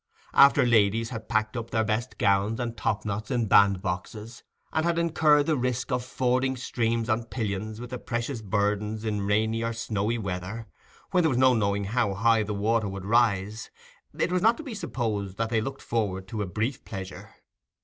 After 0.33 0.65
ladies 0.65 1.09
had 1.11 1.29
packed 1.29 1.55
up 1.55 1.69
their 1.69 1.83
best 1.83 2.17
gowns 2.17 2.59
and 2.59 2.75
top 2.75 3.05
knots 3.05 3.29
in 3.29 3.47
bandboxes, 3.47 4.41
and 4.73 4.83
had 4.83 4.97
incurred 4.97 5.45
the 5.45 5.55
risk 5.55 5.91
of 5.91 6.03
fording 6.03 6.57
streams 6.57 7.07
on 7.07 7.25
pillions 7.25 7.79
with 7.79 7.91
the 7.91 7.99
precious 7.99 8.41
burden 8.41 8.99
in 9.05 9.21
rainy 9.27 9.63
or 9.63 9.73
snowy 9.73 10.17
weather, 10.17 10.65
when 11.11 11.21
there 11.21 11.29
was 11.29 11.37
no 11.37 11.53
knowing 11.53 11.83
how 11.83 12.15
high 12.15 12.41
the 12.41 12.55
water 12.55 12.87
would 12.89 13.05
rise, 13.05 13.69
it 14.19 14.31
was 14.31 14.41
not 14.41 14.57
to 14.57 14.63
be 14.63 14.73
supposed 14.73 15.37
that 15.37 15.51
they 15.51 15.61
looked 15.61 15.83
forward 15.83 16.27
to 16.29 16.41
a 16.41 16.47
brief 16.47 16.83
pleasure. 16.83 17.35